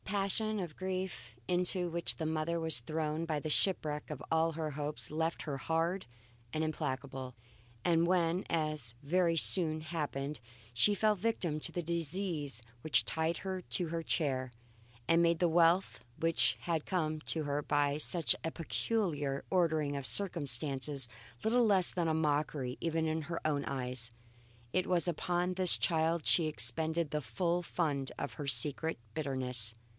The 0.03 0.15
passion 0.15 0.59
of 0.59 0.75
grief 0.75 1.37
into 1.47 1.89
which 1.89 2.15
the 2.17 2.25
mother 2.25 2.59
was 2.59 2.81
thrown 2.81 3.23
by 3.23 3.39
the 3.39 3.51
shipwreck 3.51 4.09
of 4.09 4.21
all 4.29 4.53
her 4.53 4.71
hopes 4.71 5.09
left 5.09 5.43
her 5.43 5.57
hard 5.57 6.05
and 6.51 6.65
implacable, 6.65 7.33
and 7.85 8.05
when, 8.05 8.43
as 8.49 8.93
very 9.03 9.37
soon 9.37 9.79
happened, 9.79 10.41
she 10.73 10.95
fell 10.95 11.13
a 11.13 11.15
victim 11.15 11.61
to 11.61 11.71
the 11.71 11.83
disease 11.83 12.61
which 12.81 13.05
tied 13.05 13.37
her 13.37 13.61
to 13.61 13.87
her 13.87 14.03
chair 14.03 14.51
and 15.07 15.21
made 15.21 15.39
the 15.39 15.47
wealth 15.47 16.01
which 16.19 16.57
had 16.61 16.85
come 16.85 17.21
to 17.21 17.43
her 17.43 17.61
by 17.61 17.97
such 17.97 18.35
a 18.43 18.51
peculiar 18.51 19.45
ordering 19.49 19.95
of 19.95 20.05
circumstances 20.05 21.07
little 21.41 21.71
else 21.71 21.93
than 21.93 22.09
a 22.09 22.13
mockery 22.13 22.75
even 22.81 23.05
in 23.05 23.21
her 23.21 23.39
own 23.45 23.63
eyes, 23.63 24.11
it 24.73 24.85
was 24.87 25.07
upon 25.07 25.53
this 25.53 25.77
child 25.77 26.25
she 26.25 26.47
expended 26.47 27.11
the 27.11 27.21
full 27.21 27.61
fund 27.61 28.11
of 28.17 28.33
her 28.33 28.47
secret 28.47 28.99
bitterness. 29.13 29.73